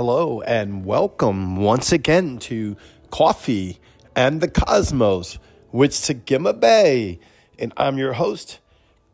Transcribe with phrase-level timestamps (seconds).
[0.00, 2.76] Hello and welcome once again to
[3.10, 3.80] Coffee
[4.14, 5.40] and the Cosmos
[5.72, 7.18] with Sagima Bay.
[7.58, 8.60] And I'm your host,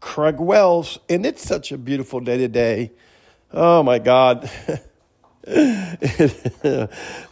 [0.01, 0.98] Craig Wells.
[1.09, 2.93] And it's such a beautiful day today.
[3.51, 4.51] Oh my God.
[5.48, 5.57] you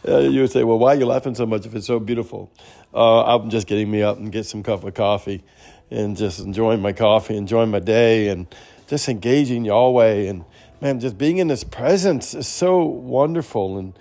[0.03, 2.51] would say, well, why are you laughing so much if it's so beautiful?
[2.91, 5.43] Uh, I'm just getting me up and get some cup of coffee
[5.91, 8.47] and just enjoying my coffee, enjoying my day, and
[8.87, 10.43] just engaging Yahweh and
[10.83, 13.77] man, just being in His presence is so wonderful.
[13.77, 13.97] And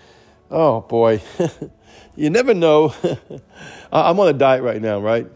[0.50, 1.22] oh boy,
[2.16, 2.92] you never know.
[3.92, 5.28] I'm on a diet right now, right?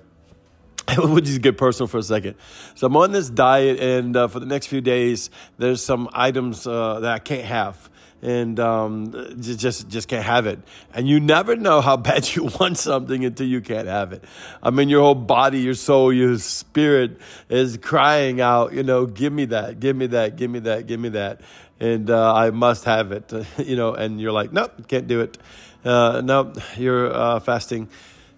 [0.99, 2.35] we'll just get personal for a second.
[2.75, 6.67] So I'm on this diet, and uh, for the next few days, there's some items
[6.67, 7.91] uh, that I can't have
[8.23, 10.59] and um, just just can't have it.
[10.95, 14.25] And you never know how bad you want something until you can't have it.
[14.63, 19.33] I mean, your whole body, your soul, your spirit is crying out, you know, give
[19.33, 21.41] me that, give me that, give me that, give me that,
[21.79, 23.95] and uh, I must have it, you know.
[23.95, 25.39] And you're like, nope, can't do it.
[25.85, 27.89] Uh, no, you're uh, fasting.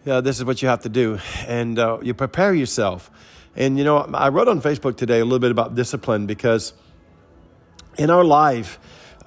[0.05, 3.11] Yeah, this is what you have to do, and uh, you prepare yourself.
[3.57, 6.73] And you know, I wrote on Facebook today a little bit about discipline because
[7.97, 8.79] in our life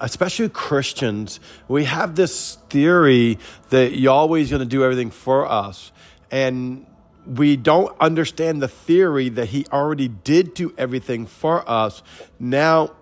[0.02, 3.38] especially Christians, we have this theory
[3.70, 5.92] that Yahweh is going to do everything for us.
[6.30, 6.86] And
[7.24, 12.02] we don't understand the theory that He already did do everything for us.
[12.40, 12.94] Now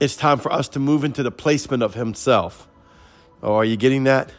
[0.00, 2.66] it's time for us to move into the placement of Himself.
[3.42, 4.32] Oh, are you getting that?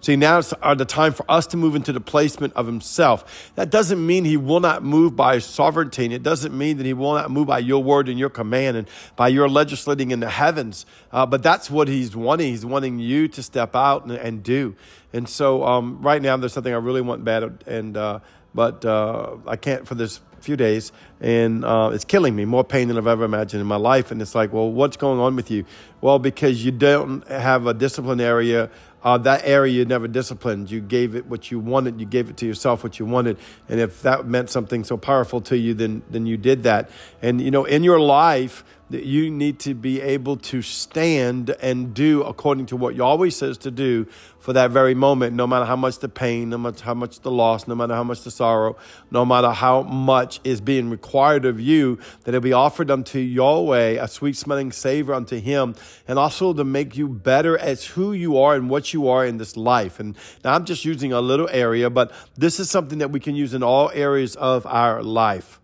[0.00, 3.52] See, now it's the time for us to move into the placement of himself.
[3.56, 6.04] That doesn't mean he will not move by sovereignty.
[6.04, 8.76] And it doesn't mean that he will not move by your word and your command
[8.76, 10.86] and by your legislating in the heavens.
[11.10, 12.48] Uh, but that's what he's wanting.
[12.48, 14.76] He's wanting you to step out and, and do.
[15.12, 17.64] And so um, right now, there's something I really want bad.
[17.66, 18.20] And, uh,
[18.58, 22.88] but uh, I can't for this few days, and uh, it's killing me more pain
[22.88, 24.10] than I've ever imagined in my life.
[24.10, 25.64] And it's like, well, what's going on with you?
[26.00, 28.68] Well, because you don't have a discipline area
[29.02, 30.70] uh, that area you never disciplined.
[30.70, 32.00] You gave it what you wanted.
[32.00, 33.38] You gave it to yourself what you wanted.
[33.68, 36.90] And if that meant something so powerful to you, then then you did that.
[37.22, 41.92] And you know, in your life, that you need to be able to stand and
[41.92, 44.06] do according to what Yahweh says to do
[44.38, 47.30] for that very moment, no matter how much the pain, no matter how much the
[47.30, 48.76] loss, no matter how much the sorrow,
[49.10, 54.02] no matter how much is being required of you, that it be offered unto Yahweh,
[54.02, 55.74] a sweet smelling savor unto Him,
[56.06, 59.36] and also to make you better as who you are and what you are in
[59.36, 60.00] this life.
[60.00, 63.34] And now I'm just using a little area, but this is something that we can
[63.34, 65.60] use in all areas of our life.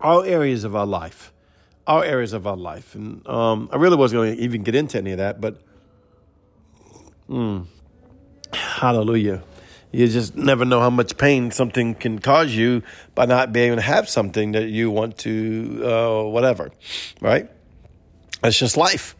[0.00, 1.32] All areas of our life
[1.90, 2.94] all areas of our life.
[2.94, 5.60] And um, I really wasn't going to even get into any of that, but
[7.28, 7.66] mm,
[8.52, 9.42] hallelujah.
[9.90, 12.84] You just never know how much pain something can cause you
[13.16, 16.70] by not being able to have something that you want to, uh, whatever,
[17.20, 17.50] right?
[18.40, 19.16] That's just life.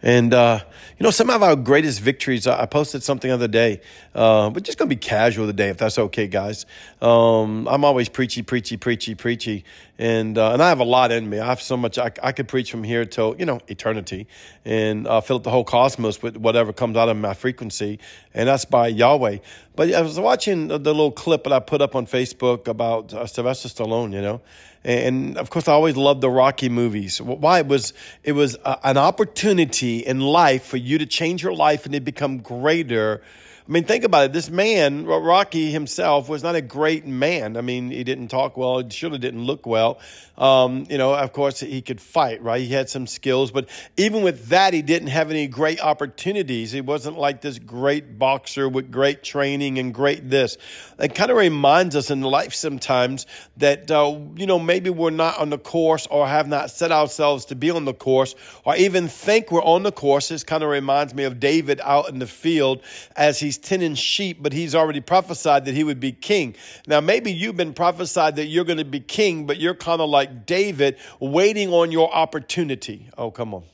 [0.00, 0.60] And, uh,
[0.98, 3.80] you know, some of our greatest victories, I posted something the other day.
[4.14, 6.66] Uh, we're just going to be casual today, if that's okay, guys.
[7.00, 9.64] Um, I'm always preachy, preachy, preachy, preachy.
[9.96, 11.38] And, uh, and I have a lot in me.
[11.38, 14.26] I have so much, I, I could preach from here till, you know, eternity
[14.64, 18.00] and uh, fill up the whole cosmos with whatever comes out of my frequency.
[18.32, 19.38] And that's by Yahweh.
[19.76, 23.26] But I was watching the little clip that I put up on Facebook about uh,
[23.26, 24.40] Sylvester Stallone, you know,
[24.84, 27.20] and of course, I always loved the Rocky movies.
[27.20, 27.60] Why?
[27.60, 31.94] It was, it was an opportunity in life for you to change your life and
[31.94, 33.22] to become greater
[33.66, 34.32] I mean, think about it.
[34.34, 37.56] This man, Rocky himself, was not a great man.
[37.56, 38.80] I mean, he didn't talk well.
[38.80, 40.00] He surely didn't look well.
[40.36, 42.60] Um, you know, of course, he could fight, right?
[42.60, 46.72] He had some skills, but even with that, he didn't have any great opportunities.
[46.72, 50.58] He wasn't like this great boxer with great training and great this.
[50.98, 53.26] It kind of reminds us in life sometimes
[53.58, 57.46] that, uh, you know, maybe we're not on the course or have not set ourselves
[57.46, 58.34] to be on the course
[58.64, 60.28] or even think we're on the course.
[60.28, 62.82] This kind of reminds me of David out in the field
[63.16, 66.56] as he he's tending sheep, but he's already prophesied that he would be king.
[66.86, 70.10] Now, maybe you've been prophesied that you're going to be king, but you're kind of
[70.10, 73.08] like David, waiting on your opportunity.
[73.16, 73.64] Oh, come on.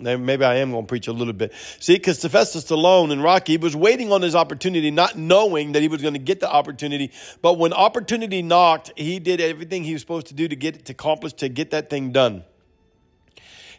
[0.00, 1.52] Maybe I am going to preach a little bit.
[1.80, 5.88] See, because Sylvester Stallone and Rocky was waiting on his opportunity, not knowing that he
[5.88, 7.10] was going to get the opportunity.
[7.42, 10.84] But when opportunity knocked, he did everything he was supposed to do to get it
[10.86, 12.44] to accomplish, to get that thing done.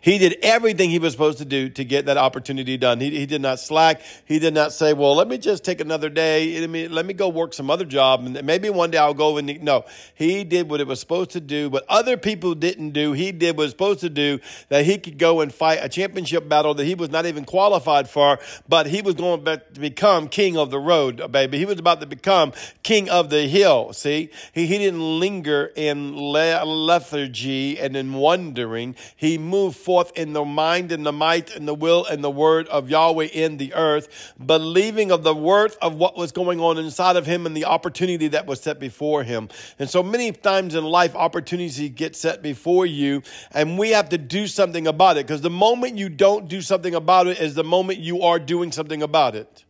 [0.01, 2.99] He did everything he was supposed to do to get that opportunity done.
[2.99, 4.01] He, he did not slack.
[4.25, 6.59] He did not say, well, let me just take another day.
[6.59, 9.37] Let me, let me go work some other job and maybe one day I'll go
[9.37, 9.85] and no,
[10.15, 11.69] he did what it was supposed to do.
[11.69, 15.17] What other people didn't do, he did what was supposed to do that he could
[15.17, 19.01] go and fight a championship battle that he was not even qualified for, but he
[19.01, 21.57] was going to become king of the road, uh, baby.
[21.57, 22.53] He was about to become
[22.83, 23.93] king of the hill.
[23.93, 28.95] See, he, he didn't linger in lethargy and in wondering.
[29.15, 32.67] He moved forth in the mind and the might and the will and the word
[32.67, 37.15] of Yahweh in the earth, believing of the worth of what was going on inside
[37.15, 39.49] of him and the opportunity that was set before him.
[39.79, 44.19] And so many times in life, opportunities get set before you, and we have to
[44.19, 47.63] do something about it because the moment you don't do something about it is the
[47.63, 49.65] moment you are doing something about it.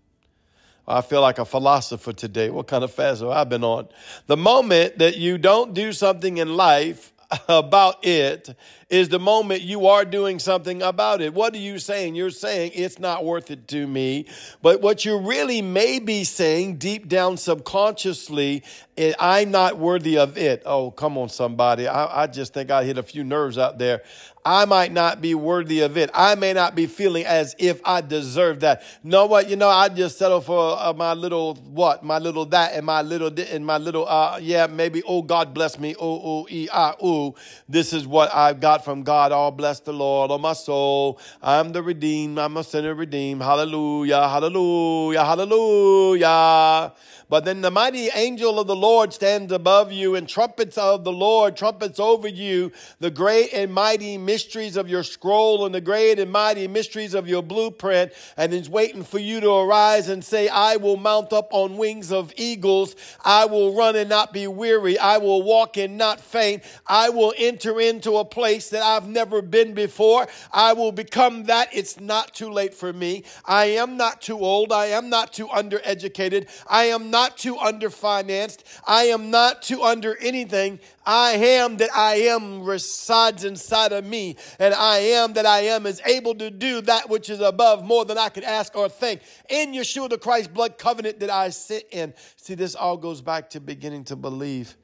[0.86, 2.50] I feel like a philosopher today.
[2.50, 3.88] What kind of fast have I been on?
[4.28, 7.14] The moment that you don't do something in life
[7.48, 8.56] about it
[8.90, 11.34] is the moment you are doing something about it.
[11.34, 12.16] What are you saying?
[12.16, 14.26] You're saying it's not worth it to me.
[14.64, 18.64] But what you really may be saying deep down subconsciously
[18.98, 20.64] is, I'm not worthy of it.
[20.66, 21.88] Oh, come on, somebody.
[21.88, 24.02] I, I just think I hit a few nerves out there.
[24.50, 26.10] I might not be worthy of it.
[26.12, 28.82] I may not be feeling as if I deserve that.
[29.04, 29.48] Know what?
[29.48, 33.04] You know, I just settle for uh, my little what, my little that, and my
[33.04, 35.04] little and my little uh, yeah, maybe.
[35.06, 35.94] Oh, God bless me.
[36.00, 37.36] Oh, oh, e, ah, ooh.
[37.68, 39.32] This is what I've got from God.
[39.32, 41.20] All bless the Lord, oh my soul.
[41.44, 42.40] I'm the redeemed.
[42.40, 43.44] I'm a sinner redeemed.
[43.44, 46.92] Hallelujah, hallelujah, hallelujah.
[47.30, 51.12] But then the mighty angel of the Lord stands above you, and trumpets of the
[51.12, 56.18] Lord trumpets over you the great and mighty mysteries of your scroll and the great
[56.18, 58.14] and mighty mysteries of your blueprint.
[58.36, 62.12] And he's waiting for you to arise and say, I will mount up on wings
[62.12, 62.96] of eagles.
[63.24, 64.98] I will run and not be weary.
[64.98, 66.64] I will walk and not faint.
[66.88, 70.28] I will enter into a place that I've never been before.
[70.52, 71.70] I will become that.
[71.74, 73.24] It's not too late for me.
[73.46, 74.72] I am not too old.
[74.72, 76.50] I am not too undereducated.
[76.68, 78.64] I am not not too underfinanced.
[78.88, 80.80] I am not too under anything.
[81.06, 84.38] I am that I am resides inside of me.
[84.58, 88.06] And I am that I am is able to do that which is above more
[88.06, 89.20] than I could ask or think.
[89.50, 92.14] In Yeshua the Christ blood covenant that I sit in.
[92.38, 94.78] See, this all goes back to beginning to believe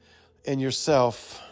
[0.44, 1.42] in yourself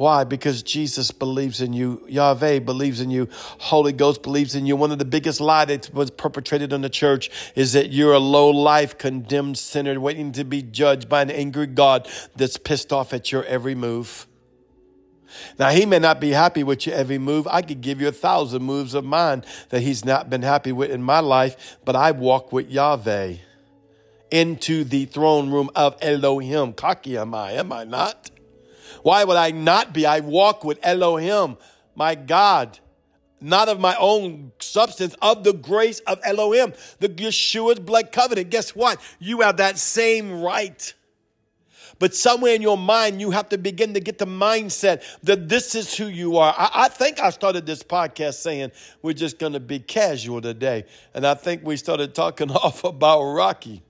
[0.00, 0.24] why?
[0.24, 2.02] Because Jesus believes in you.
[2.08, 3.28] Yahweh believes in you.
[3.58, 4.74] Holy Ghost believes in you.
[4.74, 8.18] One of the biggest lies that was perpetrated on the church is that you're a
[8.18, 13.12] low life, condemned sinner waiting to be judged by an angry God that's pissed off
[13.12, 14.26] at your every move.
[15.58, 17.46] Now, he may not be happy with your every move.
[17.46, 20.90] I could give you a thousand moves of mine that he's not been happy with
[20.90, 23.34] in my life, but I walk with Yahweh
[24.30, 26.72] into the throne room of Elohim.
[26.72, 28.30] Cocky am I, am I not?
[29.02, 30.06] Why would I not be?
[30.06, 31.56] I walk with Elohim,
[31.94, 32.78] my God,
[33.40, 38.50] not of my own substance, of the grace of Elohim, the Yeshua's blood covenant.
[38.50, 39.00] Guess what?
[39.18, 40.94] You have that same right.
[42.00, 45.74] But somewhere in your mind, you have to begin to get the mindset that this
[45.74, 46.54] is who you are.
[46.56, 48.72] I, I think I started this podcast saying
[49.02, 50.86] we're just going to be casual today.
[51.14, 53.82] And I think we started talking off about Rocky.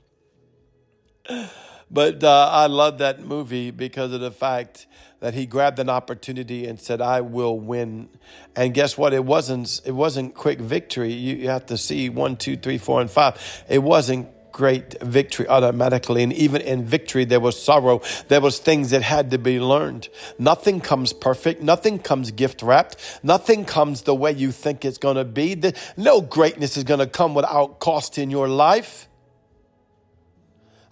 [1.88, 4.87] But uh, I love that movie because of the fact
[5.20, 8.08] that he grabbed an opportunity and said, "I will win."
[8.56, 9.12] And guess what?
[9.12, 9.81] It wasn't.
[9.84, 11.12] It wasn't quick victory.
[11.12, 13.64] You, you have to see one, two, three, four, and five.
[13.69, 16.22] It wasn't great victory automatically.
[16.22, 18.02] And even in victory, there was sorrow.
[18.28, 20.08] There was things that had to be learned.
[20.38, 21.62] Nothing comes perfect.
[21.62, 23.20] Nothing comes gift wrapped.
[23.22, 25.60] Nothing comes the way you think it's going to be.
[25.96, 29.08] No greatness is going to come without cost in your life.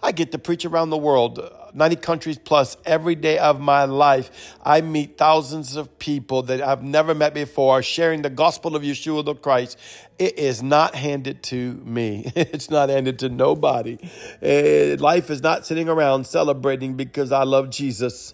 [0.01, 1.41] I get to preach around the world,
[1.73, 4.55] 90 countries plus, every day of my life.
[4.63, 9.25] I meet thousands of people that I've never met before, sharing the gospel of Yeshua
[9.25, 9.77] the Christ.
[10.17, 12.31] It is not handed to me.
[12.35, 13.97] It's not handed to nobody.
[14.41, 18.33] Eh, life is not sitting around celebrating because I love Jesus.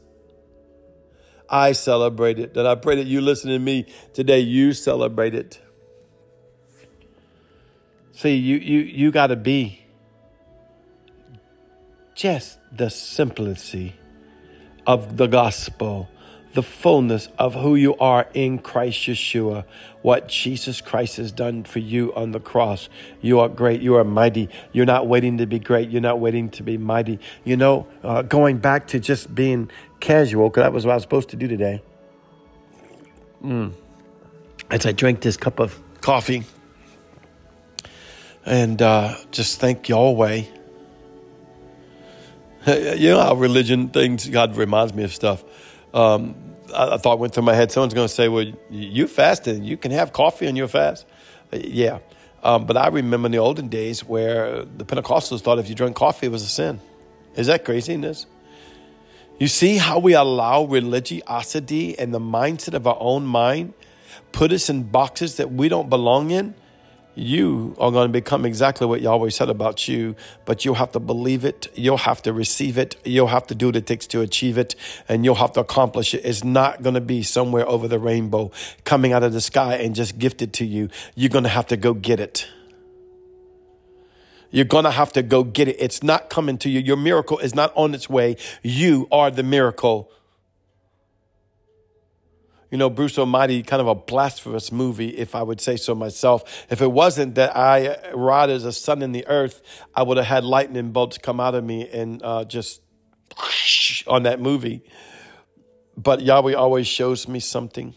[1.49, 2.55] I celebrate it.
[2.55, 5.59] And I pray that you listen to me today, you celebrate it.
[8.13, 9.84] See, you you you gotta be
[12.15, 13.95] just the simplicity
[14.87, 16.09] of the gospel,
[16.53, 19.65] the fullness of who you are in Christ Yeshua,
[20.01, 22.87] what Jesus Christ has done for you on the cross.
[23.21, 23.81] You are great.
[23.81, 24.49] You are mighty.
[24.71, 25.89] You're not waiting to be great.
[25.89, 27.19] You're not waiting to be mighty.
[27.43, 29.69] You know, uh, going back to just being
[29.99, 31.83] casual, because that was what I was supposed to do today.
[33.43, 33.73] Mm.
[34.71, 36.43] As I drank this cup of coffee
[38.45, 40.43] and uh, just thank Yahweh
[42.97, 45.43] you know how religion things, God reminds me of stuff.
[45.93, 46.35] Um,
[46.73, 49.77] I, I, thought went through my head, someone's going to say, well, you fasted, you
[49.77, 51.05] can have coffee on your fast.
[51.53, 51.99] Uh, yeah.
[52.43, 55.95] Um, but I remember in the olden days where the Pentecostals thought if you drank
[55.95, 56.79] coffee, it was a sin.
[57.35, 58.25] Is that craziness?
[59.39, 63.73] You see how we allow religiosity and the mindset of our own mind
[64.31, 66.55] put us in boxes that we don't belong in?
[67.15, 70.99] You are going to become exactly what Yahweh said about you, but you'll have to
[70.99, 71.67] believe it.
[71.73, 72.97] You'll have to receive it.
[73.05, 74.75] You'll have to do what it takes to achieve it,
[75.07, 76.25] and you'll have to accomplish it.
[76.25, 78.51] It's not going to be somewhere over the rainbow
[78.83, 80.89] coming out of the sky and just gifted to you.
[81.15, 82.47] You're going to have to go get it.
[84.51, 85.77] You're going to have to go get it.
[85.79, 86.79] It's not coming to you.
[86.79, 88.37] Your miracle is not on its way.
[88.63, 90.11] You are the miracle
[92.75, 96.65] you know, Bruce Almighty, kind of a blasphemous movie, if I would say so myself.
[96.69, 99.61] If it wasn't that I ride as a sun in the earth,
[99.95, 102.81] I would have had lightning bolts come out of me and uh, just
[104.07, 104.83] on that movie.
[105.95, 107.95] But Yahweh always shows me something.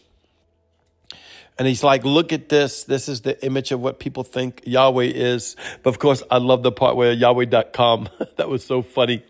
[1.59, 2.85] And he's like, look at this.
[2.85, 5.57] This is the image of what people think Yahweh is.
[5.83, 9.25] But of course, I love the part where Yahweh.com, that was so funny.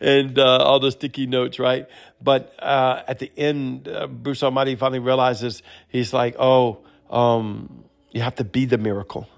[0.00, 1.86] And uh, all the sticky notes, right?
[2.20, 6.80] But uh, at the end, uh, Bruce Almighty finally realizes, he's like, oh,
[7.10, 9.28] um, you have to be the miracle.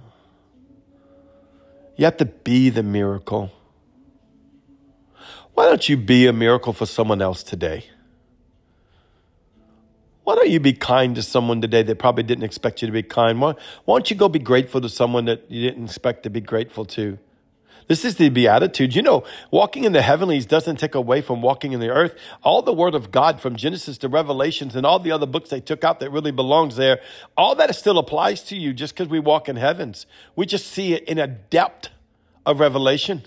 [1.97, 3.52] You have to be the miracle.
[5.52, 7.85] Why don't you be a miracle for someone else today?
[10.30, 13.02] Why don't you be kind to someone today that probably didn't expect you to be
[13.02, 13.40] kind?
[13.40, 16.40] Why, why don't you go be grateful to someone that you didn't expect to be
[16.40, 17.18] grateful to?
[17.88, 18.94] This is the beatitude.
[18.94, 22.14] You know, walking in the heavenlies doesn't take away from walking in the earth.
[22.44, 25.60] All the word of God from Genesis to Revelations and all the other books they
[25.60, 27.00] took out that really belongs there,
[27.37, 30.06] all that still applies to you just because we walk in heavens.
[30.37, 31.88] We just see it in a depth
[32.46, 33.25] of revelation.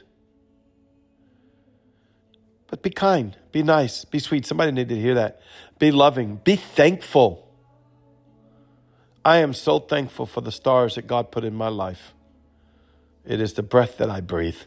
[2.74, 4.48] But be kind, be nice, be sweet.
[4.48, 5.40] Somebody needed to hear that.
[5.78, 7.48] Be loving, be thankful.
[9.24, 12.16] I am so thankful for the stars that God put in my life.
[13.28, 14.58] It is the breath that I breathe,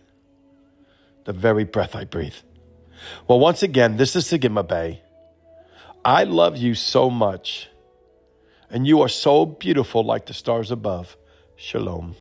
[1.24, 2.36] the very breath I breathe.
[3.26, 5.02] Well, once again, this is Sigma Bay.
[6.04, 7.68] I love you so much,
[8.70, 11.16] and you are so beautiful like the stars above.
[11.56, 12.14] Shalom.